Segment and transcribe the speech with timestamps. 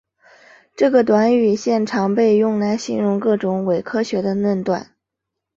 [0.75, 4.95] 这个短语现常被用来形容各种伪科学的论断。